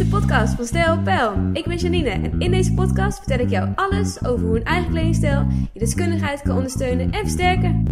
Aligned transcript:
de 0.00 0.06
podcast 0.06 0.54
van 0.54 0.64
Stijl 0.64 1.02
Pijl. 1.02 1.50
Ik 1.52 1.64
ben 1.64 1.76
Janine 1.76 2.10
en 2.10 2.40
in 2.40 2.50
deze 2.50 2.74
podcast 2.74 3.18
vertel 3.18 3.38
ik 3.38 3.50
jou 3.50 3.68
alles 3.74 4.24
over 4.24 4.46
hoe 4.46 4.56
een 4.56 4.64
eigen 4.64 4.90
kledingstijl 4.90 5.46
je 5.72 5.78
deskundigheid 5.78 6.42
kan 6.42 6.56
ondersteunen 6.56 7.10
en 7.10 7.20
versterken. 7.20 7.84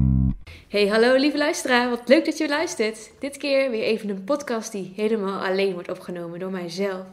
Hey, 0.68 0.86
hallo 0.86 1.14
lieve 1.14 1.38
luisteraar, 1.38 1.90
wat 1.90 2.08
leuk 2.08 2.24
dat 2.24 2.38
je 2.38 2.48
luistert. 2.48 3.10
Dit 3.18 3.36
keer 3.36 3.70
weer 3.70 3.82
even 3.82 4.08
een 4.08 4.24
podcast 4.24 4.72
die 4.72 4.92
helemaal 4.96 5.40
alleen 5.40 5.72
wordt 5.72 5.90
opgenomen 5.90 6.38
door 6.38 6.50
mijzelf. 6.50 7.04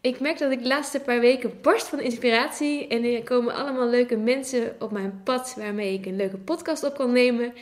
Ik 0.00 0.20
merk 0.20 0.38
dat 0.38 0.52
ik 0.52 0.62
de 0.62 0.68
laatste 0.68 1.00
paar 1.00 1.20
weken 1.20 1.52
barst 1.62 1.88
van 1.88 2.00
inspiratie 2.00 2.88
en 2.88 3.04
er 3.04 3.22
komen 3.22 3.54
allemaal 3.54 3.88
leuke 3.88 4.16
mensen 4.16 4.76
op 4.78 4.90
mijn 4.90 5.20
pad 5.24 5.54
waarmee 5.58 5.94
ik 5.94 6.06
een 6.06 6.16
leuke 6.16 6.38
podcast 6.38 6.84
op 6.84 6.96
kan 6.96 7.12
nemen. 7.12 7.52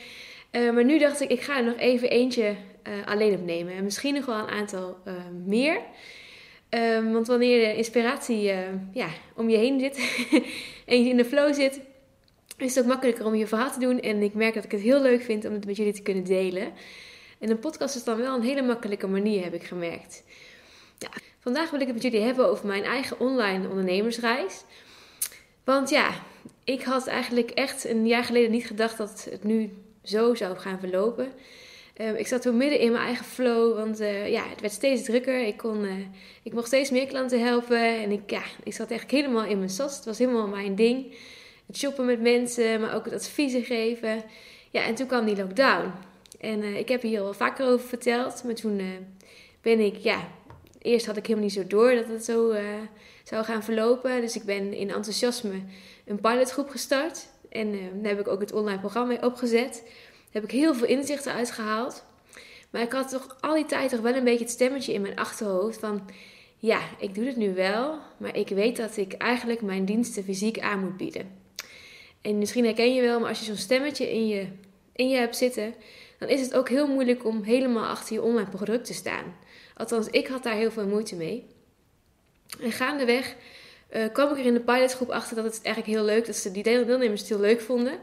Uh, 0.53 0.73
maar 0.73 0.85
nu 0.85 0.99
dacht 0.99 1.21
ik, 1.21 1.31
ik 1.31 1.41
ga 1.41 1.57
er 1.57 1.65
nog 1.65 1.77
even 1.77 2.11
eentje 2.11 2.55
uh, 2.89 2.93
alleen 3.07 3.35
opnemen. 3.35 3.75
En 3.75 3.85
misschien 3.85 4.15
nog 4.15 4.27
wel 4.27 4.39
een 4.39 4.51
aantal 4.51 4.97
uh, 5.05 5.13
meer. 5.47 5.81
Um, 6.75 7.13
want 7.13 7.27
wanneer 7.27 7.61
de 7.61 7.77
inspiratie 7.77 8.43
ja, 8.93 9.09
om 9.35 9.49
je 9.49 9.57
heen 9.57 9.81
zit 9.81 9.97
en 10.87 11.05
je 11.05 11.11
in 11.11 11.17
de 11.17 11.25
flow 11.25 11.55
zit, 11.55 11.81
is 12.57 12.75
het 12.75 12.85
ook 12.85 12.91
makkelijker 12.91 13.27
om 13.27 13.35
je 13.35 13.47
verhaal 13.47 13.73
te 13.73 13.79
doen. 13.79 14.01
En 14.01 14.23
ik 14.23 14.35
merk 14.35 14.55
dat 14.55 14.65
ik 14.65 14.71
het 14.71 14.81
heel 14.81 15.03
leuk 15.03 15.23
vind 15.23 15.45
om 15.45 15.53
het 15.53 15.67
met 15.67 15.77
jullie 15.77 15.93
te 15.93 16.03
kunnen 16.03 16.25
delen. 16.25 16.73
En 17.39 17.51
een 17.51 17.59
podcast 17.59 17.97
is 17.97 18.05
dan 18.05 18.17
wel 18.17 18.35
een 18.35 18.43
hele 18.43 18.63
makkelijke 18.63 19.07
manier, 19.07 19.45
heb 19.45 19.55
ik 19.55 19.63
gemerkt. 19.63 20.23
Ja, 20.99 21.11
vandaag 21.41 21.71
wil 21.71 21.81
ik 21.81 21.87
het 21.87 21.95
met 21.95 22.05
jullie 22.05 22.27
hebben 22.27 22.49
over 22.49 22.67
mijn 22.67 22.85
eigen 22.85 23.21
online 23.21 23.69
ondernemersreis. 23.69 24.63
Want 25.65 25.91
ja, 25.91 26.11
ik 26.65 26.83
had 26.83 27.07
eigenlijk 27.07 27.51
echt 27.51 27.85
een 27.85 28.07
jaar 28.07 28.25
geleden 28.25 28.51
niet 28.51 28.67
gedacht 28.67 28.99
dat 28.99 29.27
het 29.31 29.45
nu 29.45 29.73
zo 30.03 30.35
zou 30.35 30.57
gaan 30.57 30.79
verlopen. 30.79 31.33
Uh, 31.97 32.19
ik 32.19 32.27
zat 32.27 32.43
toen 32.43 32.57
midden 32.57 32.79
in 32.79 32.93
mijn 32.93 33.05
eigen 33.05 33.25
flow, 33.25 33.77
want 33.77 34.01
uh, 34.01 34.29
ja, 34.31 34.49
het 34.49 34.61
werd 34.61 34.73
steeds 34.73 35.03
drukker. 35.03 35.47
Ik, 35.47 35.57
kon, 35.57 35.85
uh, 35.85 35.93
ik 36.43 36.53
mocht 36.53 36.67
steeds 36.67 36.91
meer 36.91 37.07
klanten 37.07 37.45
helpen 37.45 38.03
en 38.03 38.11
ik, 38.11 38.31
ja, 38.31 38.43
ik 38.63 38.73
zat 38.73 38.91
echt 38.91 39.11
helemaal 39.11 39.45
in 39.45 39.59
mijn 39.59 39.71
sas. 39.71 39.97
Het 39.97 40.05
was 40.05 40.19
helemaal 40.19 40.47
mijn 40.47 40.75
ding. 40.75 41.15
Het 41.67 41.77
shoppen 41.77 42.07
met 42.07 42.21
mensen, 42.21 42.81
maar 42.81 42.95
ook 42.95 43.05
het 43.05 43.15
adviezen 43.15 43.65
geven. 43.65 44.23
Ja, 44.71 44.85
en 44.85 44.95
toen 44.95 45.07
kwam 45.07 45.25
die 45.25 45.37
lockdown. 45.37 45.93
En 46.41 46.63
ik 46.63 46.89
heb 46.89 47.03
hier 47.03 47.21
al 47.21 47.35
vaker 47.35 47.67
over 47.67 47.89
verteld, 47.89 48.45
maar 48.45 48.55
toen 48.55 48.81
ben 49.61 49.81
ik, 49.81 49.97
ja, 49.97 50.29
eerst 50.79 51.07
had 51.07 51.17
ik 51.17 51.27
helemaal 51.27 51.45
niet 51.49 51.55
zo 51.55 51.67
door 51.67 51.95
dat 51.95 52.09
het 52.09 52.25
zo 52.25 52.55
zou 53.25 53.45
gaan 53.45 53.63
verlopen. 53.63 54.21
Dus 54.21 54.37
ik 54.37 54.45
ben 54.45 54.73
in 54.73 54.91
enthousiasme 54.91 55.63
een 56.07 56.21
pilotgroep 56.21 56.69
gestart. 56.69 57.27
En 57.49 57.73
daar 57.73 58.11
heb 58.11 58.21
ik 58.21 58.29
ook 58.29 58.41
het 58.41 58.53
online 58.53 58.79
programma 58.79 59.09
mee 59.09 59.23
opgezet. 59.23 59.83
Heb 60.33 60.45
ik 60.45 60.51
heel 60.51 60.75
veel 60.75 60.87
inzichten 60.87 61.33
uitgehaald. 61.33 62.05
Maar 62.71 62.83
ik 62.83 62.93
had 62.93 63.11
toch 63.11 63.37
al 63.41 63.55
die 63.55 63.67
tijd 63.67 63.91
toch 63.91 64.01
wel 64.01 64.15
een 64.15 64.25
beetje 64.25 64.45
het 64.45 64.53
stemmetje 64.53 64.93
in 64.93 65.01
mijn 65.01 65.17
achterhoofd 65.17 65.79
van... 65.79 66.11
Ja, 66.57 66.81
ik 66.99 67.15
doe 67.15 67.25
het 67.27 67.37
nu 67.37 67.55
wel, 67.55 67.99
maar 68.17 68.37
ik 68.37 68.49
weet 68.49 68.77
dat 68.77 68.97
ik 68.97 69.13
eigenlijk 69.13 69.63
mijn 69.63 69.85
diensten 69.85 70.25
fysiek 70.25 70.61
aan 70.61 70.81
moet 70.81 70.97
bieden. 70.97 71.31
En 72.21 72.39
misschien 72.39 72.65
herken 72.65 72.95
je 72.95 73.03
wel, 73.03 73.21
maar 73.21 73.29
als 73.29 73.39
je 73.39 73.45
zo'n 73.45 73.57
stemmetje 73.57 74.13
in 74.13 74.27
je, 74.27 74.47
in 74.93 75.09
je 75.09 75.17
hebt 75.17 75.37
zitten... 75.37 75.75
dan 76.19 76.29
is 76.29 76.41
het 76.41 76.55
ook 76.55 76.69
heel 76.69 76.87
moeilijk 76.87 77.25
om 77.25 77.43
helemaal 77.43 77.87
achter 77.87 78.15
je 78.15 78.23
online 78.23 78.51
product 78.51 78.85
te 78.85 78.95
staan. 78.95 79.37
Althans, 79.77 80.09
ik 80.09 80.27
had 80.27 80.43
daar 80.43 80.57
heel 80.57 80.71
veel 80.71 80.87
moeite 80.87 81.17
mee. 81.17 81.47
En 82.61 82.73
gaandeweg 82.73 83.37
uh, 83.93 84.03
kwam 84.13 84.31
ik 84.31 84.39
er 84.39 84.45
in 84.45 84.55
de 84.55 84.61
pilotgroep 84.61 85.11
achter 85.11 85.37
dat 85.37 85.45
het 85.45 85.61
eigenlijk 85.63 85.97
heel 85.97 86.05
leuk, 86.05 86.27
dat 86.27 86.37
ze 86.37 86.51
die 86.51 86.63
deelnemers 86.63 87.21
het 87.21 87.29
heel 87.29 87.41
leuk 87.41 87.61
vonden. 87.61 87.99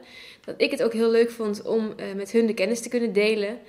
Dat 0.45 0.55
ik 0.57 0.71
het 0.71 0.83
ook 0.83 0.93
heel 0.93 1.11
leuk 1.11 1.31
vond 1.31 1.61
om 1.61 1.93
uh, 1.97 2.05
met 2.15 2.31
hun 2.31 2.45
de 2.45 2.53
kennis 2.53 2.81
te 2.81 2.89
kunnen 2.89 3.13
delen. 3.13 3.59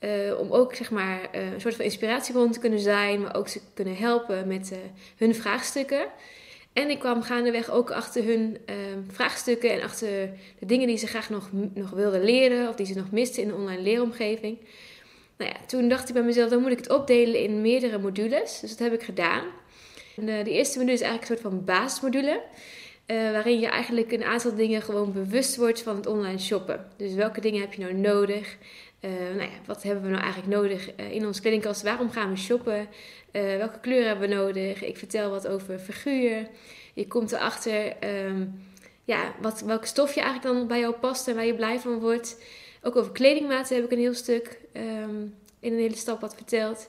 Uh, 0.00 0.38
om 0.38 0.52
ook 0.52 0.74
zeg 0.74 0.90
maar 0.90 1.28
een 1.32 1.60
soort 1.60 1.74
van 1.74 1.84
inspiratiebron 1.84 2.52
te 2.52 2.58
kunnen 2.58 2.80
zijn, 2.80 3.20
maar 3.20 3.36
ook 3.36 3.48
ze 3.48 3.60
kunnen 3.74 3.96
helpen 3.96 4.46
met 4.46 4.72
hun 5.16 5.34
vraagstukken. 5.34 6.06
En 6.72 6.90
ik 6.90 6.98
kwam 6.98 7.22
gaandeweg 7.22 7.70
ook 7.70 7.90
achter 7.90 8.24
hun 8.24 8.58
vraagstukken 9.08 9.70
en 9.70 9.82
achter 9.82 10.08
de 10.58 10.66
dingen 10.66 10.86
die 10.86 10.96
ze 10.96 11.06
graag 11.06 11.30
nog, 11.30 11.48
nog 11.74 11.90
wilden 11.90 12.24
leren 12.24 12.68
of 12.68 12.74
die 12.74 12.86
ze 12.86 12.94
nog 12.94 13.10
misten 13.10 13.42
in 13.42 13.48
de 13.48 13.54
online 13.54 13.82
leeromgeving. 13.82 14.58
Nou 15.36 15.50
ja, 15.50 15.66
toen 15.66 15.88
dacht 15.88 16.08
ik 16.08 16.14
bij 16.14 16.22
mezelf, 16.22 16.50
dan 16.50 16.60
moet 16.60 16.70
ik 16.70 16.78
het 16.78 16.90
opdelen 16.90 17.40
in 17.40 17.60
meerdere 17.60 17.98
modules. 17.98 18.60
Dus 18.60 18.70
dat 18.70 18.78
heb 18.78 18.92
ik 18.92 19.02
gedaan. 19.02 19.44
Eh, 20.28 20.44
de 20.44 20.50
eerste 20.50 20.78
module 20.78 20.96
is 20.96 21.00
eigenlijk 21.00 21.30
een 21.30 21.38
soort 21.38 21.54
van 21.54 21.64
basismodule. 21.64 22.42
Uh, 23.06 23.16
waarin 23.16 23.60
je 23.60 23.66
eigenlijk 23.66 24.12
een 24.12 24.24
aantal 24.24 24.54
dingen 24.54 24.82
gewoon 24.82 25.12
bewust 25.12 25.56
wordt 25.56 25.82
van 25.82 25.96
het 25.96 26.06
online 26.06 26.38
shoppen. 26.38 26.86
Dus 26.96 27.14
welke 27.14 27.40
dingen 27.40 27.60
heb 27.60 27.72
je 27.72 27.82
nou 27.82 27.94
nodig? 27.94 28.56
Uh, 29.00 29.10
nou 29.10 29.40
ja, 29.40 29.58
wat 29.66 29.82
hebben 29.82 30.04
we 30.04 30.10
nou 30.10 30.22
eigenlijk 30.22 30.54
nodig 30.54 30.94
in 30.96 31.26
onze 31.26 31.40
kledingkast? 31.40 31.82
Waarom 31.82 32.10
gaan 32.10 32.30
we 32.30 32.36
shoppen? 32.36 32.88
welke 33.32 33.80
kleuren 33.80 34.08
hebben 34.08 34.28
we 34.28 34.34
nodig? 34.34 34.82
Ik 34.82 34.96
vertel 34.96 35.30
wat 35.30 35.48
over 35.48 35.78
figuur. 35.78 36.48
Je 36.94 37.06
komt 37.06 37.32
erachter 37.32 37.92
um, 38.26 38.62
ja, 39.04 39.34
wat, 39.40 39.60
welke 39.60 39.86
stof 39.86 40.14
je 40.14 40.20
eigenlijk 40.20 40.54
dan 40.54 40.66
bij 40.66 40.80
jou 40.80 40.94
past 40.94 41.28
en 41.28 41.34
waar 41.34 41.46
je 41.46 41.54
blij 41.54 41.78
van 41.78 41.98
wordt. 41.98 42.42
Ook 42.82 42.96
over 42.96 43.12
kledingmaten 43.12 43.76
heb 43.76 43.84
ik 43.84 43.90
een 43.90 43.98
heel 43.98 44.14
stuk 44.14 44.60
um, 44.72 45.34
in 45.60 45.72
een 45.72 45.78
hele 45.78 45.96
stap 45.96 46.20
wat 46.20 46.34
verteld. 46.34 46.88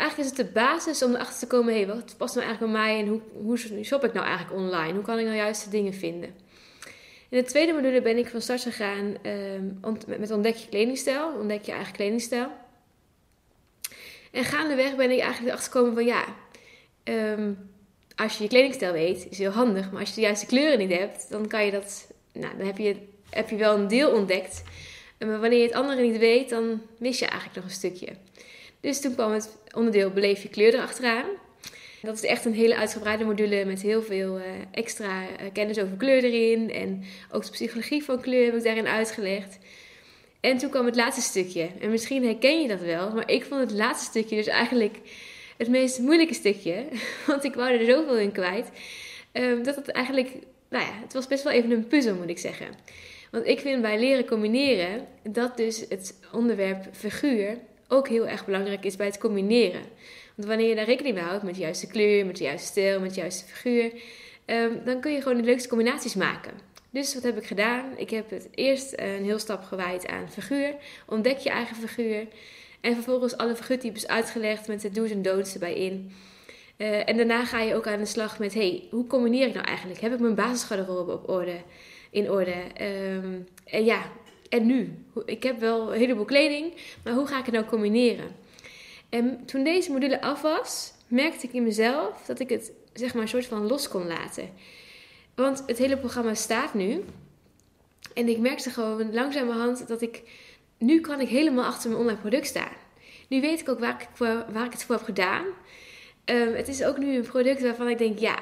Eigenlijk 0.00 0.30
is 0.30 0.38
het 0.38 0.46
de 0.46 0.52
basis 0.52 1.02
om 1.02 1.14
erachter 1.14 1.38
te 1.38 1.46
komen, 1.46 1.72
hé, 1.72 1.78
hey, 1.78 1.94
wat 1.94 2.14
past 2.16 2.34
nou 2.34 2.46
eigenlijk 2.46 2.72
bij 2.72 2.82
mij 2.82 2.98
en 2.98 3.06
hoe, 3.06 3.20
hoe 3.32 3.84
shop 3.84 4.04
ik 4.04 4.12
nou 4.12 4.26
eigenlijk 4.26 4.56
online? 4.56 4.92
Hoe 4.92 5.02
kan 5.02 5.18
ik 5.18 5.24
nou 5.24 5.36
juist 5.36 5.64
de 5.64 5.70
dingen 5.70 5.94
vinden? 5.94 6.34
In 7.28 7.38
de 7.38 7.44
tweede 7.44 7.72
module 7.72 8.02
ben 8.02 8.18
ik 8.18 8.28
van 8.28 8.40
start 8.40 8.62
gegaan 8.62 9.16
um, 9.84 9.98
met 10.06 10.30
ontdek 10.30 10.54
je 10.54 10.68
kledingstijl, 10.68 11.32
ontdek 11.38 11.64
je 11.64 11.72
eigen 11.72 11.92
kledingstijl. 11.92 12.48
En 14.30 14.44
gaandeweg 14.44 14.96
ben 14.96 15.10
ik 15.10 15.18
eigenlijk 15.18 15.46
erachter 15.46 15.72
gekomen 15.72 15.94
van 15.94 16.04
ja, 16.04 16.24
um, 17.04 17.70
als 18.16 18.36
je 18.36 18.42
je 18.42 18.48
kledingstijl 18.48 18.92
weet, 18.92 19.26
is 19.30 19.38
heel 19.38 19.50
handig. 19.50 19.90
Maar 19.90 20.00
als 20.00 20.08
je 20.08 20.14
de 20.14 20.20
juiste 20.20 20.46
kleuren 20.46 20.78
niet 20.78 20.98
hebt, 20.98 21.30
dan 21.30 21.48
kan 21.48 21.64
je 21.64 21.70
dat, 21.70 22.10
nou, 22.32 22.56
dan 22.56 22.66
heb 22.66 22.78
je, 22.78 22.96
heb 23.30 23.50
je 23.50 23.56
wel 23.56 23.78
een 23.78 23.88
deel 23.88 24.10
ontdekt. 24.10 24.62
Maar 25.18 25.40
wanneer 25.40 25.58
je 25.58 25.66
het 25.66 25.74
andere 25.74 26.02
niet 26.02 26.18
weet, 26.18 26.48
dan 26.48 26.82
mis 26.98 27.18
je 27.18 27.26
eigenlijk 27.26 27.56
nog 27.56 27.64
een 27.64 27.70
stukje. 27.70 28.08
Dus 28.80 29.00
toen 29.00 29.14
kwam 29.14 29.32
het 29.32 29.56
onderdeel 29.74 30.10
Beleef 30.10 30.42
je 30.42 30.48
kleur 30.48 30.74
erachteraan. 30.74 31.26
Dat 32.02 32.14
is 32.14 32.24
echt 32.24 32.44
een 32.44 32.54
hele 32.54 32.76
uitgebreide 32.76 33.24
module 33.24 33.64
met 33.64 33.82
heel 33.82 34.02
veel 34.02 34.38
uh, 34.38 34.44
extra 34.70 35.22
uh, 35.22 35.28
kennis 35.52 35.78
over 35.78 35.96
kleur 35.96 36.24
erin. 36.24 36.70
En 36.70 37.04
ook 37.30 37.44
de 37.44 37.50
psychologie 37.50 38.04
van 38.04 38.20
kleur 38.20 38.44
heb 38.44 38.54
ik 38.54 38.62
daarin 38.62 38.86
uitgelegd. 38.86 39.58
En 40.40 40.58
toen 40.58 40.70
kwam 40.70 40.86
het 40.86 40.96
laatste 40.96 41.22
stukje. 41.22 41.68
En 41.80 41.90
misschien 41.90 42.24
herken 42.24 42.62
je 42.62 42.68
dat 42.68 42.80
wel, 42.80 43.12
maar 43.12 43.30
ik 43.30 43.44
vond 43.44 43.60
het 43.60 43.72
laatste 43.72 44.04
stukje 44.04 44.36
dus 44.36 44.46
eigenlijk 44.46 44.98
het 45.56 45.68
meest 45.68 45.98
moeilijke 45.98 46.34
stukje. 46.34 46.84
Want 47.26 47.44
ik 47.44 47.54
wou 47.54 47.70
er 47.72 47.84
zoveel 47.84 48.18
in 48.18 48.32
kwijt. 48.32 48.70
Um, 49.32 49.62
dat 49.62 49.76
het 49.76 49.88
eigenlijk, 49.88 50.28
nou 50.68 50.84
ja, 50.84 50.92
het 51.02 51.12
was 51.12 51.26
best 51.26 51.44
wel 51.44 51.52
even 51.52 51.70
een 51.70 51.86
puzzel 51.86 52.14
moet 52.14 52.28
ik 52.28 52.38
zeggen. 52.38 52.66
Want 53.30 53.46
ik 53.46 53.60
vind 53.60 53.82
bij 53.82 53.98
leren 53.98 54.26
combineren 54.26 55.06
dat 55.22 55.56
dus 55.56 55.84
het 55.88 56.18
onderwerp 56.32 56.88
figuur 56.92 57.58
ook 57.90 58.08
heel 58.08 58.28
erg 58.28 58.44
belangrijk 58.44 58.84
is 58.84 58.96
bij 58.96 59.06
het 59.06 59.18
combineren. 59.18 59.82
Want 60.34 60.48
wanneer 60.48 60.68
je 60.68 60.74
daar 60.74 60.84
rekening 60.84 61.14
mee 61.14 61.24
houdt 61.24 61.42
met 61.42 61.54
de 61.54 61.60
juiste 61.60 61.86
kleur, 61.86 62.26
met 62.26 62.36
de 62.36 62.44
juiste 62.44 62.66
stijl, 62.66 63.00
met 63.00 63.14
de 63.14 63.20
juiste 63.20 63.44
figuur, 63.44 63.92
um, 64.46 64.80
dan 64.84 65.00
kun 65.00 65.12
je 65.12 65.22
gewoon 65.22 65.36
de 65.36 65.44
leukste 65.44 65.68
combinaties 65.68 66.14
maken. 66.14 66.52
Dus 66.90 67.14
wat 67.14 67.22
heb 67.22 67.38
ik 67.38 67.46
gedaan? 67.46 67.84
Ik 67.96 68.10
heb 68.10 68.30
het 68.30 68.48
eerst 68.54 68.92
een 68.96 69.24
heel 69.24 69.38
stap 69.38 69.62
gewijd 69.62 70.06
aan 70.06 70.30
figuur. 70.30 70.74
Ontdek 71.06 71.38
je 71.38 71.50
eigen 71.50 71.76
figuur. 71.76 72.26
En 72.80 72.94
vervolgens 72.94 73.36
alle 73.36 73.56
figuurtypes 73.56 74.06
uitgelegd 74.06 74.68
met 74.68 74.80
de 74.80 74.90
do's 74.90 75.10
en 75.10 75.22
don'ts 75.22 75.52
erbij 75.52 75.74
in. 75.74 76.12
Uh, 76.76 77.08
en 77.08 77.16
daarna 77.16 77.44
ga 77.44 77.60
je 77.60 77.74
ook 77.74 77.86
aan 77.86 77.98
de 77.98 78.06
slag 78.06 78.38
met: 78.38 78.54
hey, 78.54 78.88
hoe 78.90 79.06
combineer 79.06 79.46
ik 79.46 79.54
nou 79.54 79.66
eigenlijk? 79.66 80.00
Heb 80.00 80.12
ik 80.12 80.20
mijn 80.20 80.34
basisgarderobe 80.34 81.12
op 81.12 81.28
orde? 81.28 81.56
In 82.10 82.30
orde? 82.30 82.54
Um, 82.80 83.46
en 83.64 83.84
ja, 83.84 84.02
en 84.50 84.66
nu? 84.66 85.04
Ik 85.24 85.42
heb 85.42 85.60
wel 85.60 85.92
een 85.92 85.98
heleboel 85.98 86.24
kleding, 86.24 86.72
maar 87.04 87.12
hoe 87.12 87.26
ga 87.26 87.38
ik 87.38 87.44
het 87.44 87.54
nou 87.54 87.66
combineren? 87.66 88.36
En 89.08 89.44
toen 89.44 89.64
deze 89.64 89.92
module 89.92 90.20
af 90.20 90.42
was, 90.42 90.92
merkte 91.08 91.46
ik 91.46 91.52
in 91.52 91.62
mezelf 91.62 92.24
dat 92.26 92.40
ik 92.40 92.48
het 92.48 92.72
zeg 92.92 93.14
maar 93.14 93.22
een 93.22 93.28
soort 93.28 93.46
van 93.46 93.66
los 93.66 93.88
kon 93.88 94.06
laten. 94.06 94.50
Want 95.34 95.62
het 95.66 95.78
hele 95.78 95.96
programma 95.96 96.34
staat 96.34 96.74
nu. 96.74 97.04
En 98.14 98.28
ik 98.28 98.38
merkte 98.38 98.70
gewoon 98.70 99.14
langzamerhand 99.14 99.88
dat 99.88 100.02
ik... 100.02 100.22
Nu 100.78 101.00
kan 101.00 101.20
ik 101.20 101.28
helemaal 101.28 101.64
achter 101.64 101.88
mijn 101.90 102.02
online 102.02 102.20
product 102.20 102.46
staan. 102.46 102.72
Nu 103.28 103.40
weet 103.40 103.60
ik 103.60 103.68
ook 103.68 103.78
waar 103.78 104.00
ik, 104.00 104.08
waar 104.52 104.64
ik 104.64 104.72
het 104.72 104.84
voor 104.84 104.94
heb 104.94 105.04
gedaan. 105.04 105.44
Um, 106.24 106.54
het 106.54 106.68
is 106.68 106.84
ook 106.84 106.98
nu 106.98 107.16
een 107.16 107.22
product 107.22 107.62
waarvan 107.62 107.88
ik 107.88 107.98
denk, 107.98 108.18
ja, 108.18 108.38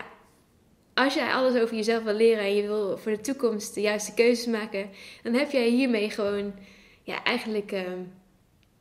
als 0.99 1.15
jij 1.15 1.33
alles 1.33 1.61
over 1.61 1.77
jezelf 1.77 2.03
wil 2.03 2.15
leren 2.15 2.45
en 2.45 2.55
je 2.55 2.63
wil 2.63 2.99
voor 2.99 3.13
de 3.13 3.21
toekomst 3.21 3.75
de 3.75 3.81
juiste 3.81 4.15
keuzes 4.15 4.47
maken, 4.47 4.91
dan 5.23 5.35
heb 5.35 5.51
jij 5.51 5.69
hiermee 5.69 6.11
gewoon 6.11 6.55
ja, 7.03 7.25
eigenlijk 7.25 7.73
ehm, 7.73 7.99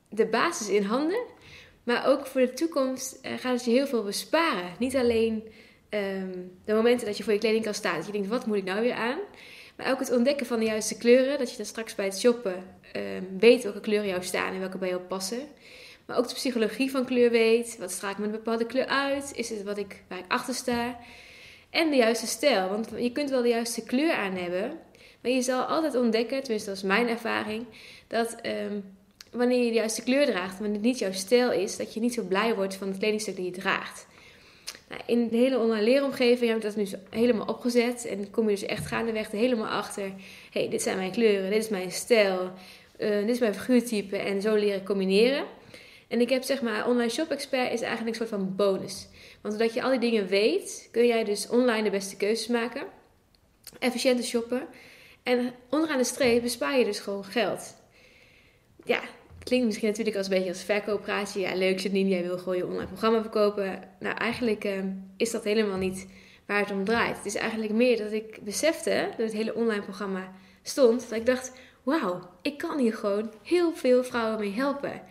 de 0.10 0.26
basis 0.26 0.70
in 0.70 0.84
handen. 0.84 1.26
Maar 1.84 2.08
ook 2.08 2.26
voor 2.26 2.42
de 2.42 2.54
toekomst 2.54 3.20
uh, 3.22 3.32
gaat 3.38 3.54
het 3.54 3.66
je 3.66 3.72
heel 3.72 3.88
veel 3.88 4.04
besparen. 4.04 4.76
Niet 4.80 4.96
alleen 4.96 5.44
ehm, 5.90 6.32
de 6.66 6.74
momenten 6.74 7.08
dat 7.08 7.18
je 7.18 7.24
voor 7.24 7.34
je 7.34 7.40
kledingkast 7.40 7.80
staat, 7.80 7.96
dat 7.96 8.06
je 8.06 8.12
denkt, 8.12 8.28
wat 8.28 8.46
moet 8.46 8.58
ik 8.58 8.64
nou 8.64 8.82
weer 8.82 8.94
aan? 8.94 9.20
Maar 9.76 9.92
ook 9.92 10.00
het 10.00 10.12
ontdekken 10.12 10.46
van 10.46 10.60
de 10.60 10.66
juiste 10.66 10.98
kleuren, 10.98 11.38
dat 11.38 11.52
je 11.52 11.58
dan 11.58 11.66
straks 11.66 11.96
bij 11.96 12.06
het 12.06 12.20
shoppen 12.20 12.64
um, 12.96 13.40
weet 13.40 13.64
welke 13.64 13.80
kleuren 13.80 14.08
jou 14.08 14.24
staan 14.24 14.54
en 14.54 14.60
welke 14.60 14.78
bij 14.78 14.90
jou 14.90 15.02
passen. 15.02 15.48
Maar 16.06 16.18
ook 16.18 16.28
de 16.28 16.34
psychologie 16.34 16.92
van 16.92 17.06
kleur 17.06 17.32
weet. 17.32 17.78
Wat 17.80 17.92
straal 17.92 18.12
ik 18.12 18.18
met 18.18 18.26
een 18.26 18.36
bepaalde 18.36 18.66
kleur 18.66 18.86
uit? 18.86 19.32
Is 19.36 19.50
het 19.50 19.64
wat 19.64 19.78
ik, 19.78 20.04
waar 20.08 20.18
ik 20.18 20.26
achter 20.28 20.54
sta? 20.54 20.98
En 21.70 21.90
de 21.90 21.96
juiste 21.96 22.28
stijl. 22.28 22.70
Want 22.70 22.90
je 22.98 23.12
kunt 23.12 23.30
wel 23.30 23.42
de 23.42 23.48
juiste 23.48 23.84
kleur 23.84 24.14
aan 24.14 24.36
hebben. 24.36 24.80
Maar 25.22 25.32
je 25.32 25.42
zal 25.42 25.62
altijd 25.62 25.96
ontdekken, 25.96 26.42
tenminste 26.42 26.70
dat 26.70 26.78
is 26.78 26.84
mijn 26.84 27.08
ervaring, 27.08 27.66
dat 28.08 28.36
ehm, 28.42 28.80
wanneer 29.32 29.64
je 29.64 29.70
de 29.70 29.76
juiste 29.76 30.04
kleur 30.04 30.26
draagt, 30.26 30.60
wanneer 30.60 30.78
het 30.78 30.86
niet 30.86 31.00
jouw 31.00 31.12
stijl 31.12 31.52
is, 31.52 31.78
dat 31.78 31.94
je 31.94 32.00
niet 32.00 32.14
zo 32.14 32.24
blij 32.24 32.56
wordt 32.56 32.76
van 32.76 32.88
het 32.88 32.98
kledingstuk 32.98 33.36
die 33.36 33.46
je 33.46 33.52
draagt. 33.52 34.08
Nou, 34.90 35.02
in 35.06 35.28
de 35.28 35.38
hele 35.38 35.60
online 35.60 35.84
leeromgeving 35.84 36.48
heb 36.48 36.58
ik 36.58 36.64
dat 36.64 36.76
nu 36.76 36.88
helemaal 37.10 37.46
opgezet. 37.46 38.06
En 38.06 38.32
kom 38.32 38.50
je 38.50 38.56
dus 38.56 38.66
echt 38.66 38.86
gaandeweg 38.86 39.32
er 39.32 39.38
helemaal 39.38 39.68
achter. 39.68 40.12
hey, 40.52 40.70
dit 40.70 40.82
zijn 40.82 40.98
mijn 40.98 41.12
kleuren, 41.12 41.50
dit 41.50 41.64
is 41.64 41.70
mijn 41.70 41.92
stijl, 41.92 42.52
uh, 43.00 43.10
dit 43.10 43.30
is 43.30 43.40
mijn 43.40 43.54
figuurtype. 43.54 44.18
En 44.18 44.42
zo 44.42 44.56
leren 44.56 44.84
combineren. 44.84 45.44
En 46.08 46.22
ik 46.22 46.30
heb 46.30 46.44
zeg 46.44 46.62
maar, 46.62 46.88
online 46.88 47.10
shop 47.10 47.30
expert 47.30 47.74
is 47.74 47.82
eigenlijk 47.82 48.10
een 48.10 48.28
soort 48.28 48.42
van 48.42 48.56
bonus. 48.56 49.08
Want 49.42 49.58
doordat 49.58 49.74
je 49.74 49.84
al 49.84 49.90
die 49.90 50.00
dingen 50.00 50.28
weet, 50.28 50.90
kun 50.92 51.08
jij 51.08 51.24
dus 51.24 51.50
online 51.50 51.84
de 51.84 51.90
beste 51.90 52.18
keuzes 52.18 52.48
maken. 52.48 52.84
Efficiënter 53.80 54.26
shoppen. 54.26 54.68
En 55.24 55.54
onderaan 55.70 55.98
de 55.98 56.04
streep 56.04 56.42
bespaar 56.42 56.78
je 56.78 56.86
dus 56.86 57.00
gewoon 57.00 57.26
geld. 57.26 57.76
Ja, 58.84 59.02
klinkt 59.44 59.66
misschien 59.66 59.88
natuurlijk 59.88 60.18
als 60.18 60.28
een 60.28 60.34
beetje 60.34 60.50
als 60.50 60.64
verkooppraatje. 60.64 61.40
Ja, 61.40 61.56
leuk 61.56 61.80
Janine, 61.80 62.10
jij 62.10 62.24
wil 62.24 62.38
gewoon 62.38 62.58
je 62.58 62.66
online 62.66 62.88
programma 62.88 63.22
verkopen. 63.22 63.80
Nou, 64.00 64.16
eigenlijk 64.16 64.66
uh, 64.66 64.84
is 65.18 65.32
dat 65.32 65.44
helemaal 65.44 65.78
niet 65.78 66.08
waar 66.46 66.60
het 66.60 66.72
om 66.72 66.84
draait. 66.84 67.18
Het 67.18 67.26
is 67.26 67.36
eigenlijk 67.36 67.74
meer 67.74 67.98
dat 67.98 68.12
ik 68.12 68.40
besefte, 68.44 69.08
dat 69.10 69.26
het 69.26 69.34
hele 69.34 69.56
online 69.56 69.82
programma 69.82 70.32
stond, 70.62 71.10
dat 71.10 71.20
ik 71.20 71.26
dacht, 71.26 71.52
wauw, 71.84 72.30
ik 72.42 72.58
kan 72.58 72.78
hier 72.78 72.94
gewoon 72.94 73.34
heel 73.44 73.74
veel 73.74 74.04
vrouwen 74.04 74.40
mee 74.40 74.54
helpen. 74.54 75.02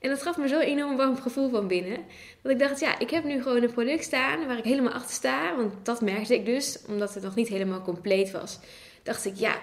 En 0.00 0.10
dat 0.10 0.22
gaf 0.22 0.36
me 0.36 0.48
zo'n 0.48 0.60
enorm 0.60 0.96
warm 0.96 1.16
gevoel 1.16 1.48
van 1.50 1.66
binnen. 1.66 1.98
Dat 2.42 2.52
ik 2.52 2.58
dacht, 2.58 2.80
ja, 2.80 2.98
ik 2.98 3.10
heb 3.10 3.24
nu 3.24 3.42
gewoon 3.42 3.62
een 3.62 3.72
product 3.72 4.04
staan 4.04 4.46
waar 4.46 4.58
ik 4.58 4.64
helemaal 4.64 4.92
achter 4.92 5.14
sta. 5.14 5.56
Want 5.56 5.72
dat 5.82 6.00
merkte 6.00 6.34
ik 6.34 6.44
dus, 6.44 6.78
omdat 6.88 7.14
het 7.14 7.22
nog 7.22 7.34
niet 7.34 7.48
helemaal 7.48 7.82
compleet 7.82 8.30
was. 8.30 8.58
Dacht 9.02 9.24
ik, 9.24 9.34
ja, 9.34 9.58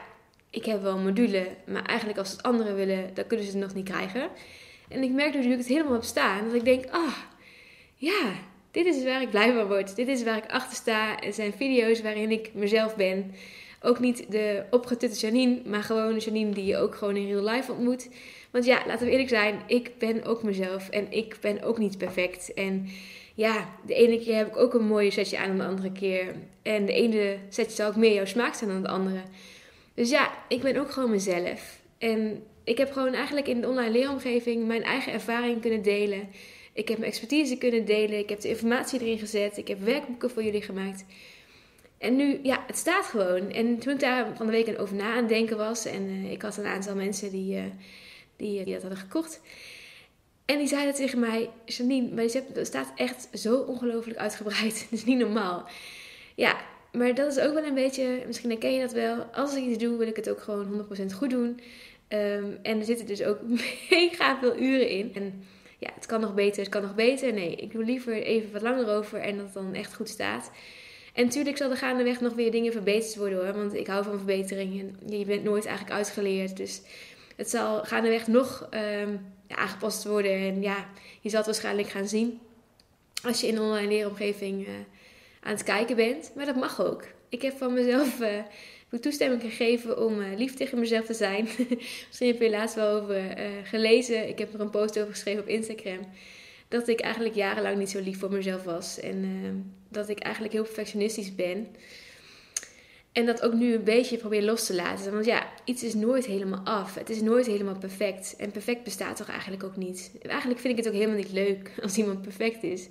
ik 0.50 0.66
heb 0.66 0.82
wel 0.82 0.96
een 0.96 1.04
module, 1.04 1.48
maar 1.66 1.86
eigenlijk 1.86 2.20
als 2.20 2.32
het 2.32 2.44
anderen 2.44 2.76
willen, 2.76 3.10
dan 3.14 3.28
kunnen 3.28 3.46
ze 3.46 3.52
het 3.52 3.62
nog 3.62 3.74
niet 3.74 3.90
krijgen. 3.90 4.30
En 4.90 5.04
ik 5.04 5.12
merk 5.12 5.34
nu 5.34 5.52
ik 5.52 5.58
het 5.58 5.68
helemaal 5.68 5.94
heb 5.94 6.04
staan, 6.04 6.46
dat 6.46 6.54
ik 6.54 6.66
denk, 6.66 6.86
ah, 6.86 7.02
oh, 7.02 7.18
ja, 7.96 8.34
dit 8.72 8.86
is 8.86 9.04
waar 9.04 9.22
ik 9.22 9.30
blij 9.30 9.54
van 9.54 9.68
word. 9.68 9.96
Dit 9.96 10.08
is 10.08 10.24
waar 10.24 10.38
ik 10.38 10.52
achter 10.52 10.76
sta. 10.76 11.16
Het 11.20 11.36
zijn 11.36 11.54
video's 11.54 12.02
waarin 12.02 12.32
ik 12.32 12.54
mezelf 12.54 12.96
ben. 12.96 13.34
Ook 13.82 14.00
niet 14.00 14.32
de 14.32 14.64
opgetutte 14.70 15.20
Janine, 15.20 15.62
maar 15.66 15.84
gewoon 15.84 16.14
de 16.14 16.20
Janine 16.20 16.54
die 16.54 16.66
je 16.66 16.78
ook 16.78 16.96
gewoon 16.96 17.16
in 17.16 17.28
real 17.28 17.44
life 17.44 17.72
ontmoet. 17.72 18.10
Want 18.56 18.68
ja, 18.68 18.84
laten 18.88 19.06
we 19.06 19.12
eerlijk 19.12 19.30
zijn, 19.30 19.62
ik 19.68 19.98
ben 19.98 20.24
ook 20.24 20.44
mezelf 20.44 20.90
en 20.90 21.12
ik 21.12 21.38
ben 21.42 21.62
ook 21.64 21.78
niet 21.78 21.98
perfect. 21.98 22.54
En 22.54 22.88
ja, 23.34 23.70
de 23.86 23.94
ene 23.94 24.20
keer 24.20 24.36
heb 24.36 24.48
ik 24.48 24.58
ook 24.58 24.74
een 24.74 24.88
mooie 24.88 25.12
setje 25.12 25.38
aan 25.38 25.48
dan 25.48 25.58
de 25.58 25.66
andere 25.66 25.92
keer. 25.92 26.36
En 26.62 26.86
de 26.86 26.94
ene 26.94 27.38
setje 27.50 27.76
zal 27.76 27.88
ook 27.88 27.96
meer 27.96 28.14
jouw 28.14 28.26
smaak 28.26 28.54
zijn 28.54 28.70
dan 28.70 28.82
de 28.82 28.88
andere. 28.88 29.20
Dus 29.94 30.10
ja, 30.10 30.32
ik 30.48 30.62
ben 30.62 30.78
ook 30.78 30.92
gewoon 30.92 31.10
mezelf. 31.10 31.80
En 31.98 32.44
ik 32.64 32.78
heb 32.78 32.92
gewoon 32.92 33.14
eigenlijk 33.14 33.48
in 33.48 33.62
de 33.62 33.68
online 33.68 33.92
leeromgeving 33.92 34.68
mijn 34.68 34.84
eigen 34.84 35.14
ervaring 35.14 35.62
kunnen 35.62 35.82
delen. 35.82 36.28
Ik 36.74 36.88
heb 36.88 36.98
mijn 36.98 37.10
expertise 37.10 37.58
kunnen 37.58 37.86
delen. 37.86 38.20
Ik 38.20 38.30
heb 38.30 38.40
de 38.40 38.50
informatie 38.50 39.00
erin 39.00 39.20
gezet. 39.20 39.58
Ik 39.58 39.68
heb 39.68 39.80
werkboeken 39.80 40.30
voor 40.30 40.44
jullie 40.44 40.62
gemaakt. 40.62 41.06
En 41.98 42.16
nu, 42.16 42.40
ja, 42.44 42.64
het 42.68 42.78
staat 42.78 43.06
gewoon. 43.06 43.52
En 43.52 43.80
toen 43.80 43.94
ik 43.94 44.00
daar 44.00 44.36
van 44.36 44.46
de 44.46 44.52
week 44.52 44.80
over 44.80 44.96
na 44.96 45.12
aan 45.12 45.18
het 45.18 45.30
denken 45.30 45.58
was. 45.58 45.86
En 45.86 46.10
uh, 46.10 46.32
ik 46.32 46.42
had 46.42 46.58
een 46.58 46.66
aantal 46.66 46.96
mensen 46.96 47.32
die, 47.32 47.56
uh, 47.56 47.64
die, 48.36 48.64
die 48.64 48.74
dat 48.74 48.82
hadden 48.82 49.00
gekocht. 49.00 49.42
En 50.46 50.58
die 50.58 50.68
zeiden 50.68 50.94
tegen 50.94 51.20
mij: 51.20 51.50
Janine, 51.66 52.14
maar 52.14 52.24
het 52.24 52.68
staat 52.68 52.92
echt 52.96 53.28
zo 53.34 53.58
ongelooflijk 53.58 54.18
uitgebreid. 54.18 54.82
Het 54.90 54.92
is 54.92 55.06
niet 55.06 55.18
normaal. 55.18 55.68
Ja, 56.36 56.58
maar 56.92 57.16
dat 57.16 57.38
is 57.38 57.44
ook 57.44 57.54
wel 57.54 57.64
een 57.64 57.74
beetje, 57.74 58.24
misschien 58.26 58.50
herken 58.50 58.74
je 58.74 58.80
dat 58.82 58.92
wel. 58.92 59.24
Als 59.24 59.56
ik 59.56 59.64
iets 59.64 59.78
doe, 59.78 59.98
wil 59.98 60.08
ik 60.08 60.16
het 60.16 60.30
ook 60.30 60.42
gewoon 60.42 60.88
100% 61.12 61.14
goed 61.14 61.30
doen. 61.30 61.60
Um, 62.10 62.58
en 62.62 62.80
er 62.80 62.86
zitten 62.86 63.06
dus 63.06 63.24
ook 63.24 63.40
mega 63.90 64.40
veel 64.40 64.58
uren 64.58 64.90
in. 64.90 65.12
En 65.16 65.44
ja, 65.78 65.90
het 65.96 66.06
kan 66.06 66.22
nog 66.22 66.34
beter, 66.34 66.60
het 66.60 66.70
kan 66.70 66.82
nog 66.82 66.96
beter. 66.96 67.34
Nee, 67.34 67.56
ik 67.56 67.72
doe 67.72 67.84
liever 67.84 68.14
even 68.14 68.52
wat 68.52 68.62
langer 68.62 68.90
over 68.90 69.20
en 69.20 69.36
dat 69.36 69.46
het 69.46 69.54
dan 69.54 69.74
echt 69.74 69.96
goed 69.96 70.10
staat. 70.10 70.52
En 71.14 71.26
natuurlijk 71.26 71.58
zal 71.58 71.72
er 71.72 71.78
gaandeweg 71.78 72.22
nog 72.22 72.34
weer 72.34 72.52
dingen 72.52 72.72
verbeterd 72.72 73.16
worden 73.16 73.46
hoor. 73.46 73.54
Want 73.54 73.74
ik 73.74 73.88
hou 73.88 74.04
van 74.04 74.18
verbeteringen. 74.18 74.96
Je 75.08 75.26
bent 75.26 75.44
nooit 75.44 75.66
eigenlijk 75.66 75.98
uitgeleerd. 75.98 76.58
Dus 76.58 76.82
het 77.36 77.50
zal 77.50 77.84
gaandeweg 77.84 78.28
nog 78.28 78.70
um, 78.72 79.26
ja, 79.48 79.56
aangepast 79.56 80.04
worden. 80.04 80.32
En 80.32 80.62
ja, 80.62 80.90
je 81.22 81.30
zal 81.30 81.38
het 81.38 81.48
waarschijnlijk 81.48 81.90
gaan 81.90 82.08
zien. 82.08 82.40
Als 83.24 83.42
je 83.42 83.48
in 83.48 83.56
een 83.56 83.62
online 83.62 83.88
leeromgeving 83.88 84.68
uh, 84.68 84.74
aan 85.42 85.52
het 85.52 85.64
kijken 85.64 85.96
bent. 85.96 86.32
Maar 86.36 86.46
dat 86.46 86.56
mag 86.56 86.86
ook. 86.86 87.04
Ik 87.30 87.42
heb 87.42 87.58
van 87.58 87.74
mezelf 87.74 88.20
uh, 88.20 89.00
toestemming 89.02 89.42
gegeven 89.42 90.06
om 90.06 90.20
uh, 90.20 90.38
lief 90.38 90.54
tegen 90.54 90.80
mezelf 90.80 91.06
te 91.06 91.14
zijn. 91.14 91.48
Misschien 92.08 92.28
heb 92.28 92.42
je 92.42 92.50
laatst 92.50 92.76
wel 92.76 93.02
over 93.02 93.22
gelezen. 93.64 94.28
Ik 94.28 94.40
heb 94.40 94.54
er 94.54 94.60
een 94.60 94.70
post 94.70 95.00
over 95.00 95.12
geschreven 95.12 95.42
op 95.42 95.48
Instagram. 95.48 96.00
Dat 96.68 96.88
ik 96.88 97.00
eigenlijk 97.00 97.36
jarenlang 97.36 97.78
niet 97.78 97.90
zo 97.90 98.00
lief 98.00 98.20
voor 98.20 98.32
mezelf 98.32 98.64
was. 98.64 99.00
En 99.00 99.74
dat 99.90 100.10
ik 100.10 100.20
eigenlijk 100.20 100.54
heel 100.54 100.64
perfectionistisch 100.64 101.36
ben. 101.36 101.68
En 103.16 103.26
dat 103.26 103.42
ook 103.42 103.54
nu 103.54 103.74
een 103.74 103.84
beetje 103.84 104.18
probeer 104.18 104.44
los 104.44 104.66
te 104.66 104.76
laten. 104.76 105.14
Want 105.14 105.26
ja, 105.26 105.48
iets 105.64 105.84
is 105.84 105.94
nooit 105.94 106.26
helemaal 106.26 106.62
af. 106.64 106.96
Het 106.96 107.10
is 107.10 107.22
nooit 107.22 107.46
helemaal 107.46 107.78
perfect. 107.78 108.36
En 108.38 108.52
perfect 108.52 108.84
bestaat 108.84 109.16
toch 109.16 109.30
eigenlijk 109.30 109.64
ook 109.64 109.76
niet. 109.76 110.12
Eigenlijk 110.22 110.60
vind 110.60 110.78
ik 110.78 110.84
het 110.84 110.94
ook 110.94 111.00
helemaal 111.00 111.22
niet 111.22 111.32
leuk 111.32 111.72
als 111.84 111.98
iemand 111.98 112.22
perfect 112.22 112.64
is. 112.64 112.88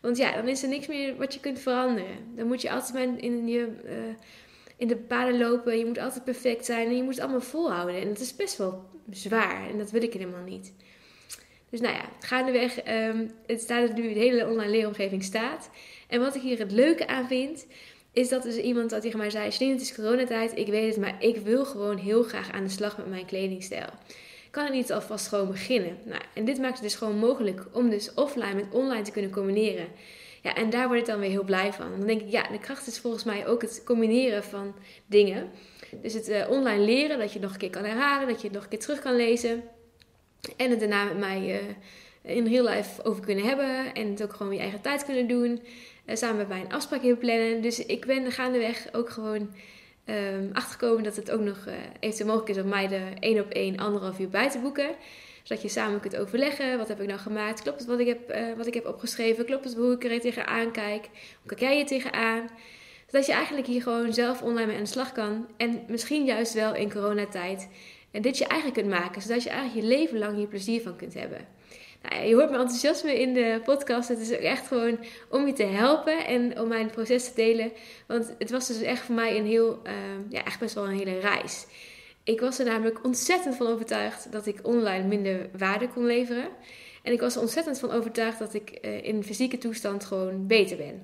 Want 0.00 0.16
ja, 0.16 0.36
dan 0.36 0.48
is 0.48 0.62
er 0.62 0.68
niks 0.68 0.86
meer 0.86 1.16
wat 1.16 1.34
je 1.34 1.40
kunt 1.40 1.58
veranderen. 1.58 2.16
Dan 2.36 2.46
moet 2.46 2.62
je 2.62 2.70
altijd 2.70 2.92
maar 2.94 3.18
in, 3.22 3.48
je, 3.48 3.68
uh, 3.84 3.92
in 4.76 4.88
de 4.88 4.96
paden 4.96 5.38
lopen. 5.38 5.78
Je 5.78 5.86
moet 5.86 5.98
altijd 5.98 6.24
perfect 6.24 6.64
zijn. 6.64 6.88
En 6.88 6.96
je 6.96 7.02
moet 7.02 7.14
het 7.14 7.22
allemaal 7.22 7.40
volhouden. 7.40 8.00
En 8.00 8.08
dat 8.08 8.18
is 8.18 8.36
best 8.36 8.56
wel 8.56 8.84
zwaar. 9.10 9.68
En 9.70 9.78
dat 9.78 9.90
wil 9.90 10.02
ik 10.02 10.12
helemaal 10.12 10.44
niet. 10.44 10.72
Dus 11.70 11.80
nou 11.80 11.94
ja, 11.94 12.04
gaandeweg. 12.20 12.88
Um, 12.88 13.30
het 13.46 13.60
staat 13.60 13.94
nu 13.94 14.02
de 14.02 14.20
hele 14.20 14.46
online 14.46 14.70
leeromgeving 14.70 15.24
staat. 15.24 15.70
En 16.08 16.20
wat 16.20 16.34
ik 16.34 16.42
hier 16.42 16.58
het 16.58 16.72
leuke 16.72 17.06
aan 17.06 17.28
vind 17.28 17.66
is 18.16 18.28
dat 18.28 18.42
dus 18.42 18.56
iemand 18.56 18.90
dat 18.90 19.02
tegen 19.02 19.18
mij 19.18 19.30
zei: 19.30 19.50
Janine, 19.50 19.72
het 19.72 19.82
is 19.82 19.94
coronatijd, 19.94 20.58
ik 20.58 20.66
weet 20.66 20.88
het, 20.88 21.04
maar 21.04 21.16
ik 21.18 21.36
wil 21.36 21.64
gewoon 21.64 21.96
heel 21.96 22.22
graag 22.22 22.50
aan 22.50 22.64
de 22.64 22.70
slag 22.70 22.96
met 22.96 23.08
mijn 23.08 23.26
kledingstijl. 23.26 23.88
Kan 24.50 24.64
het 24.64 24.72
niet 24.72 24.92
alvast 24.92 25.28
gewoon 25.28 25.50
beginnen? 25.50 25.98
Nou, 26.04 26.22
en 26.34 26.44
dit 26.44 26.58
maakt 26.58 26.72
het 26.72 26.82
dus 26.82 26.94
gewoon 26.94 27.18
mogelijk 27.18 27.66
om 27.72 27.90
dus 27.90 28.14
offline 28.14 28.54
met 28.54 28.66
online 28.70 29.02
te 29.02 29.10
kunnen 29.10 29.30
combineren. 29.30 29.86
Ja, 30.42 30.54
en 30.54 30.70
daar 30.70 30.86
word 30.86 31.00
ik 31.00 31.06
dan 31.06 31.18
weer 31.18 31.30
heel 31.30 31.44
blij 31.44 31.72
van. 31.72 31.90
Dan 31.90 32.06
denk 32.06 32.20
ik, 32.20 32.30
ja, 32.30 32.48
de 32.50 32.58
kracht 32.58 32.86
is 32.86 32.98
volgens 32.98 33.24
mij 33.24 33.46
ook 33.46 33.62
het 33.62 33.82
combineren 33.84 34.44
van 34.44 34.74
dingen. 35.06 35.50
Dus 36.02 36.12
het 36.12 36.28
uh, 36.28 36.50
online 36.50 36.84
leren, 36.84 37.18
dat 37.18 37.32
je 37.32 37.38
het 37.38 37.42
nog 37.42 37.52
een 37.52 37.58
keer 37.58 37.70
kan 37.70 37.84
herhalen, 37.84 38.28
dat 38.28 38.40
je 38.40 38.46
het 38.46 38.54
nog 38.54 38.62
een 38.62 38.68
keer 38.68 38.78
terug 38.78 39.00
kan 39.00 39.16
lezen. 39.16 39.62
En 40.56 40.70
het 40.70 40.80
daarna 40.80 41.04
met 41.04 41.18
mij 41.18 41.62
uh, 42.22 42.36
in 42.36 42.46
real 42.46 42.68
life 42.68 43.04
over 43.04 43.24
kunnen 43.24 43.44
hebben. 43.44 43.94
En 43.94 44.10
het 44.10 44.22
ook 44.22 44.32
gewoon 44.32 44.52
je 44.52 44.60
eigen 44.60 44.80
tijd 44.80 45.04
kunnen 45.04 45.28
doen. 45.28 45.62
Uh, 46.06 46.16
samen 46.16 46.48
mij 46.48 46.60
een 46.60 46.72
afspraak 46.72 47.02
in 47.02 47.18
plannen. 47.18 47.62
Dus 47.62 47.86
ik 47.86 48.06
ben 48.06 48.32
gaandeweg 48.32 48.88
ook 48.92 49.10
gewoon 49.10 49.50
achterkomen 50.52 51.02
dat 51.02 51.16
het 51.16 51.30
ook 51.30 51.40
nog 51.40 51.66
uh, 51.66 51.74
eventueel 52.00 52.28
mogelijk 52.28 52.56
is 52.56 52.62
om 52.62 52.68
mij 52.68 52.90
er 52.90 53.18
één 53.20 53.40
op 53.40 53.50
één 53.50 53.76
anderhalf 53.76 54.18
uur 54.18 54.28
bij 54.28 54.50
te 54.50 54.58
boeken. 54.58 54.88
Zodat 55.42 55.62
je 55.62 55.68
samen 55.68 56.00
kunt 56.00 56.16
overleggen. 56.16 56.78
Wat 56.78 56.88
heb 56.88 57.00
ik 57.00 57.06
nou 57.06 57.20
gemaakt? 57.20 57.62
Klopt 57.62 57.78
het 57.78 57.88
wat 57.88 57.98
ik 57.98 58.06
heb, 58.06 58.34
uh, 58.34 58.56
wat 58.56 58.66
ik 58.66 58.74
heb 58.74 58.86
opgeschreven? 58.86 59.44
Klopt 59.44 59.64
het 59.64 59.74
hoe 59.74 59.92
ik 59.92 60.04
er 60.04 60.20
tegenaan 60.20 60.72
kijk? 60.72 61.08
Hoe 61.40 61.48
kijk 61.48 61.60
jij 61.60 61.78
je 61.78 61.84
tegenaan? 61.84 62.48
Zodat 63.06 63.26
je 63.26 63.32
eigenlijk 63.32 63.66
hier 63.66 63.82
gewoon 63.82 64.12
zelf 64.12 64.42
online 64.42 64.66
mee 64.66 64.76
aan 64.76 64.82
de 64.82 64.88
slag 64.88 65.12
kan. 65.12 65.46
En 65.56 65.84
misschien 65.88 66.24
juist 66.24 66.54
wel 66.54 66.74
in 66.74 66.92
coronatijd. 66.92 67.68
En 68.10 68.22
dit 68.22 68.38
je 68.38 68.46
eigen 68.46 68.72
kunt 68.72 68.88
maken. 68.88 69.22
Zodat 69.22 69.42
je 69.42 69.50
eigenlijk 69.50 69.82
je 69.82 69.96
leven 69.96 70.18
lang 70.18 70.36
hier 70.36 70.46
plezier 70.46 70.82
van 70.82 70.96
kunt 70.96 71.14
hebben. 71.14 71.55
Nou 72.08 72.24
je 72.26 72.34
hoort 72.34 72.50
mijn 72.50 72.60
enthousiasme 72.60 73.20
in 73.20 73.34
de 73.34 73.60
podcast. 73.64 74.08
Het 74.08 74.18
is 74.18 74.32
ook 74.32 74.38
echt 74.38 74.66
gewoon 74.66 74.98
om 75.30 75.46
je 75.46 75.52
te 75.52 75.62
helpen 75.62 76.26
en 76.26 76.60
om 76.60 76.68
mijn 76.68 76.90
proces 76.90 77.24
te 77.24 77.34
delen. 77.34 77.72
Want 78.06 78.34
het 78.38 78.50
was 78.50 78.66
dus 78.66 78.80
echt 78.80 79.04
voor 79.04 79.14
mij 79.14 79.38
een 79.38 79.46
heel, 79.46 79.80
uh, 79.86 79.92
ja, 80.28 80.44
echt 80.44 80.60
best 80.60 80.74
wel 80.74 80.88
een 80.88 80.98
hele 80.98 81.18
reis. 81.18 81.66
Ik 82.24 82.40
was 82.40 82.58
er 82.58 82.64
namelijk 82.64 83.04
ontzettend 83.04 83.56
van 83.56 83.66
overtuigd 83.66 84.32
dat 84.32 84.46
ik 84.46 84.58
online 84.62 85.06
minder 85.06 85.48
waarde 85.58 85.88
kon 85.88 86.06
leveren. 86.06 86.48
En 87.02 87.12
ik 87.12 87.20
was 87.20 87.34
er 87.34 87.40
ontzettend 87.40 87.78
van 87.78 87.90
overtuigd 87.90 88.38
dat 88.38 88.54
ik 88.54 88.78
uh, 88.82 89.04
in 89.04 89.24
fysieke 89.24 89.58
toestand 89.58 90.04
gewoon 90.04 90.46
beter 90.46 90.76
ben. 90.76 91.02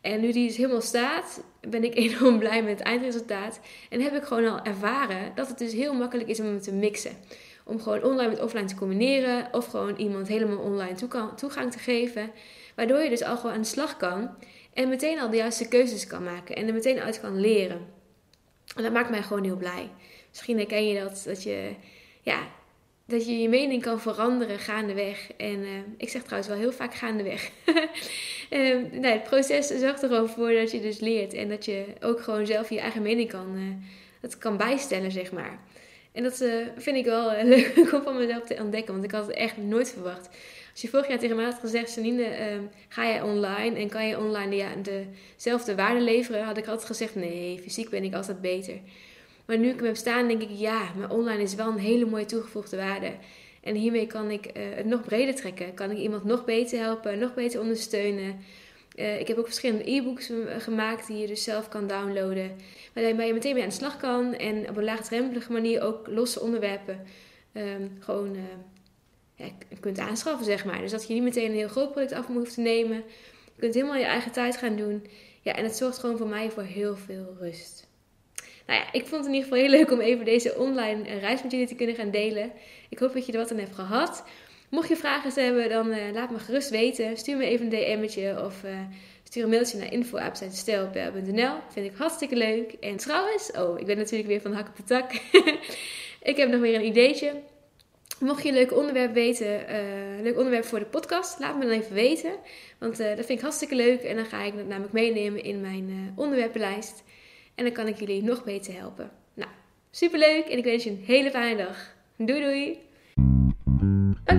En 0.00 0.20
nu 0.20 0.32
die 0.32 0.46
dus 0.46 0.56
helemaal 0.56 0.80
staat, 0.80 1.42
ben 1.68 1.84
ik 1.84 1.94
enorm 2.04 2.38
blij 2.38 2.62
met 2.62 2.78
het 2.78 2.86
eindresultaat. 2.86 3.60
En 3.90 4.00
heb 4.00 4.14
ik 4.14 4.22
gewoon 4.22 4.48
al 4.48 4.64
ervaren 4.64 5.32
dat 5.34 5.48
het 5.48 5.58
dus 5.58 5.72
heel 5.72 5.94
makkelijk 5.94 6.28
is 6.28 6.40
om 6.40 6.46
hem 6.46 6.60
te 6.60 6.72
mixen. 6.72 7.16
Om 7.64 7.80
gewoon 7.80 8.02
online 8.02 8.28
met 8.28 8.40
offline 8.40 8.64
te 8.64 8.74
combineren. 8.74 9.48
Of 9.52 9.66
gewoon 9.66 9.96
iemand 9.96 10.28
helemaal 10.28 10.58
online 10.58 10.94
toegang 11.34 11.72
te 11.72 11.78
geven. 11.78 12.30
Waardoor 12.74 13.00
je 13.00 13.08
dus 13.08 13.22
al 13.22 13.36
gewoon 13.36 13.52
aan 13.52 13.60
de 13.60 13.66
slag 13.66 13.96
kan. 13.96 14.30
En 14.72 14.88
meteen 14.88 15.20
al 15.20 15.30
de 15.30 15.36
juiste 15.36 15.68
keuzes 15.68 16.06
kan 16.06 16.24
maken. 16.24 16.56
En 16.56 16.66
er 16.66 16.74
meteen 16.74 17.00
uit 17.00 17.20
kan 17.20 17.40
leren. 17.40 17.86
En 18.76 18.82
dat 18.82 18.92
maakt 18.92 19.10
mij 19.10 19.22
gewoon 19.22 19.44
heel 19.44 19.56
blij. 19.56 19.90
Misschien 20.28 20.56
herken 20.56 20.86
je 20.86 21.00
dat. 21.00 21.22
Dat 21.26 21.42
je, 21.42 21.74
ja, 22.22 22.38
dat 23.06 23.26
je 23.26 23.38
je 23.38 23.48
mening 23.48 23.82
kan 23.82 24.00
veranderen 24.00 24.58
gaandeweg. 24.58 25.30
En 25.36 25.58
uh, 25.58 25.70
ik 25.96 26.08
zeg 26.08 26.22
trouwens 26.22 26.48
wel 26.48 26.58
heel 26.58 26.72
vaak 26.72 26.94
gaandeweg. 26.94 27.50
nee, 29.00 29.12
het 29.12 29.22
proces 29.22 29.66
zorgt 29.66 30.02
er 30.02 30.08
gewoon 30.08 30.28
voor 30.28 30.52
dat 30.52 30.70
je 30.70 30.80
dus 30.80 31.00
leert. 31.00 31.32
En 31.32 31.48
dat 31.48 31.64
je 31.64 31.84
ook 32.00 32.20
gewoon 32.20 32.46
zelf 32.46 32.70
je 32.70 32.80
eigen 32.80 33.02
mening 33.02 33.28
kan, 33.28 33.56
uh, 33.56 33.62
dat 34.20 34.38
kan 34.38 34.56
bijstellen, 34.56 35.10
zeg 35.10 35.32
maar. 35.32 35.58
En 36.14 36.22
dat 36.22 36.36
vind 36.76 36.96
ik 36.96 37.04
wel 37.04 37.30
leuk 37.44 37.92
om 37.92 38.02
van 38.02 38.16
mezelf 38.16 38.44
te 38.44 38.56
ontdekken. 38.60 38.92
Want 38.92 39.04
ik 39.04 39.10
had 39.10 39.26
het 39.26 39.36
echt 39.36 39.56
nooit 39.56 39.90
verwacht. 39.90 40.28
Als 40.72 40.82
je 40.82 40.88
vorig 40.88 41.08
jaar 41.08 41.18
tegen 41.18 41.36
mij 41.36 41.44
had 41.44 41.58
gezegd, 41.58 41.94
Janine, 41.94 42.60
ga 42.88 43.06
jij 43.06 43.22
online 43.22 43.78
en 43.78 43.88
kan 43.88 44.06
je 44.06 44.18
online 44.18 44.56
ja, 44.56 44.68
dezelfde 45.36 45.74
waarde 45.74 46.00
leveren? 46.00 46.44
Had 46.44 46.56
ik 46.56 46.66
altijd 46.66 46.86
gezegd, 46.86 47.14
nee, 47.14 47.58
fysiek 47.62 47.90
ben 47.90 48.04
ik 48.04 48.14
altijd 48.14 48.40
beter. 48.40 48.74
Maar 49.44 49.58
nu 49.58 49.68
ik 49.68 49.76
hem 49.76 49.84
heb 49.84 49.96
staan, 49.96 50.28
denk 50.28 50.42
ik, 50.42 50.50
ja, 50.50 50.92
maar 50.96 51.10
online 51.10 51.42
is 51.42 51.54
wel 51.54 51.68
een 51.68 51.78
hele 51.78 52.04
mooie 52.04 52.24
toegevoegde 52.24 52.76
waarde. 52.76 53.12
En 53.64 53.74
hiermee 53.74 54.06
kan 54.06 54.30
ik 54.30 54.46
uh, 54.46 54.62
het 54.74 54.86
nog 54.86 55.02
breder 55.02 55.34
trekken. 55.34 55.74
Kan 55.74 55.90
ik 55.90 55.98
iemand 55.98 56.24
nog 56.24 56.44
beter 56.44 56.78
helpen, 56.78 57.18
nog 57.18 57.34
beter 57.34 57.60
ondersteunen. 57.60 58.38
Uh, 58.94 59.20
ik 59.20 59.28
heb 59.28 59.38
ook 59.38 59.46
verschillende 59.46 59.90
e-books 59.90 60.30
gemaakt 60.58 61.06
die 61.06 61.16
je 61.16 61.26
dus 61.26 61.42
zelf 61.42 61.68
kan 61.68 61.86
downloaden. 61.86 62.56
Waarbij 62.92 63.26
je 63.26 63.32
meteen 63.32 63.54
mee 63.54 63.62
aan 63.62 63.68
de 63.68 63.74
slag 63.74 63.96
kan. 63.96 64.34
En 64.34 64.68
op 64.68 64.76
een 64.76 64.84
laagdrempelige 64.84 65.52
manier 65.52 65.82
ook 65.82 66.06
losse 66.06 66.40
onderwerpen 66.40 67.00
um, 67.54 67.96
gewoon 68.00 68.36
ja, 69.34 69.46
kunt 69.80 69.98
aanschaffen, 69.98 70.44
zeg 70.44 70.64
maar. 70.64 70.80
Dus 70.80 70.90
dat 70.90 71.06
je 71.06 71.14
niet 71.14 71.22
meteen 71.22 71.50
een 71.50 71.56
heel 71.56 71.68
groot 71.68 71.92
product 71.92 72.12
af 72.12 72.26
hoeft 72.26 72.54
te 72.54 72.60
nemen. 72.60 72.96
Je 73.54 73.60
kunt 73.60 73.74
helemaal 73.74 73.96
je 73.96 74.04
eigen 74.04 74.32
tijd 74.32 74.56
gaan 74.56 74.76
doen. 74.76 75.06
Ja, 75.40 75.54
en 75.54 75.64
het 75.64 75.76
zorgt 75.76 75.98
gewoon 75.98 76.16
voor 76.16 76.28
mij 76.28 76.50
voor 76.50 76.62
heel 76.62 76.96
veel 76.96 77.36
rust. 77.40 77.88
Nou 78.66 78.80
ja, 78.80 78.92
ik 78.92 79.06
vond 79.06 79.24
het 79.24 79.26
in 79.26 79.34
ieder 79.34 79.48
geval 79.48 79.58
heel 79.58 79.78
leuk 79.78 79.90
om 79.90 80.00
even 80.00 80.24
deze 80.24 80.54
online 80.54 81.18
reis 81.18 81.42
met 81.42 81.50
jullie 81.50 81.66
te 81.66 81.74
kunnen 81.74 81.94
gaan 81.94 82.10
delen. 82.10 82.52
Ik 82.88 82.98
hoop 82.98 83.12
dat 83.12 83.26
je 83.26 83.32
er 83.32 83.38
wat 83.38 83.50
aan 83.50 83.58
hebt 83.58 83.74
gehad. 83.74 84.24
Mocht 84.74 84.88
je 84.88 84.96
vragen 84.96 85.42
hebben, 85.44 85.68
dan 85.68 85.88
uh, 85.88 86.12
laat 86.12 86.30
me 86.30 86.38
gerust 86.38 86.70
weten. 86.70 87.16
Stuur 87.16 87.36
me 87.36 87.44
even 87.44 87.64
een 87.64 87.70
DM'tje 87.70 88.44
of 88.44 88.62
uh, 88.64 88.70
stuur 89.22 89.42
een 89.42 89.48
mailtje 89.48 89.78
naar 89.78 89.92
info.stijlpl.nl. 89.92 91.52
Vind 91.68 91.86
ik 91.86 91.96
hartstikke 91.96 92.36
leuk. 92.36 92.72
En 92.72 92.96
trouwens, 92.96 93.50
oh, 93.50 93.80
ik 93.80 93.86
ben 93.86 93.96
natuurlijk 93.96 94.28
weer 94.28 94.40
van 94.40 94.52
hak 94.52 94.68
op 94.68 94.76
de 94.76 94.84
tak. 94.84 95.12
ik 96.30 96.36
heb 96.36 96.48
nog 96.48 96.60
weer 96.60 96.74
een 96.74 96.86
ideetje. 96.86 97.32
Mocht 98.20 98.42
je 98.42 98.48
een 98.48 98.54
leuk 98.54 98.76
onderwerp 98.76 99.14
weten, 99.14 99.46
uh, 99.46 100.22
leuk 100.22 100.36
onderwerp 100.36 100.64
voor 100.64 100.78
de 100.78 100.84
podcast, 100.84 101.38
laat 101.38 101.58
me 101.58 101.64
dan 101.64 101.72
even 101.72 101.94
weten. 101.94 102.32
Want 102.78 102.96
dat 102.96 103.14
vind 103.14 103.28
ik 103.28 103.40
hartstikke 103.40 103.74
leuk. 103.74 104.02
En 104.02 104.16
dan 104.16 104.26
ga 104.26 104.42
ik 104.42 104.56
dat 104.56 104.66
namelijk 104.66 104.92
meenemen 104.92 105.44
in 105.44 105.60
mijn 105.60 106.12
onderwerpenlijst. 106.16 107.02
En 107.54 107.64
dan 107.64 107.72
kan 107.72 107.86
ik 107.86 107.98
jullie 107.98 108.22
nog 108.22 108.44
beter 108.44 108.74
helpen. 108.74 109.10
Nou, 109.34 109.50
superleuk 109.90 110.46
en 110.46 110.58
ik 110.58 110.64
wens 110.64 110.84
je 110.84 110.90
een 110.90 111.04
hele 111.06 111.30
fijne 111.30 111.56
dag. 111.56 111.94
Doei 112.16 112.40
doei! 112.40 112.78